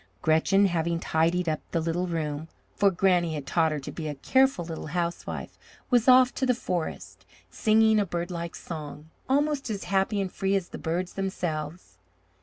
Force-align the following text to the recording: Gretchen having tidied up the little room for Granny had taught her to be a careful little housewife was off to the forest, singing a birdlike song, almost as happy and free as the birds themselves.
Gretchen 0.23 0.65
having 0.65 0.99
tidied 0.99 1.47
up 1.47 1.59
the 1.69 1.79
little 1.79 2.07
room 2.07 2.47
for 2.75 2.89
Granny 2.89 3.35
had 3.35 3.45
taught 3.45 3.71
her 3.71 3.79
to 3.81 3.91
be 3.91 4.07
a 4.07 4.15
careful 4.15 4.65
little 4.65 4.87
housewife 4.87 5.59
was 5.91 6.07
off 6.07 6.33
to 6.33 6.45
the 6.47 6.55
forest, 6.55 7.23
singing 7.51 7.99
a 7.99 8.05
birdlike 8.07 8.55
song, 8.55 9.11
almost 9.29 9.69
as 9.69 9.83
happy 9.83 10.19
and 10.19 10.31
free 10.31 10.55
as 10.55 10.69
the 10.69 10.79
birds 10.79 11.13
themselves. 11.13 11.99